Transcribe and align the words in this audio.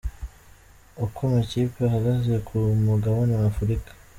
Uko 1.03 1.19
amakipe 1.27 1.79
ahagaze 1.85 2.33
ku 2.47 2.55
mugabane 2.85 3.33
w'Afurika:. 3.41 3.89